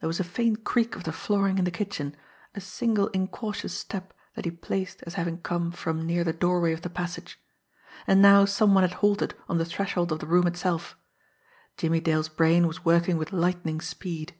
[0.00, 2.16] There was a faint creak of the flooring in the kitchen,
[2.52, 6.82] a single incautious step that he placed as having come from near the doorway of
[6.82, 7.38] the passage
[8.04, 10.96] and now some one had halted on the threshold of the room itself.
[11.76, 14.34] Jimmie Dale's brain was working with lightning speed.